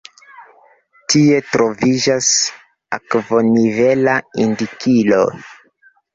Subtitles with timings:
[1.13, 2.31] Tie troviĝas
[2.99, 5.23] akvonivela indikilo.